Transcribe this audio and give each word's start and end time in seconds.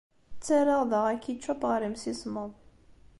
Ttarraɣ 0.37 0.81
daɣ 0.91 1.05
akičup 1.13 1.61
ɣer 1.69 1.81
yimsismeḍ. 1.83 2.51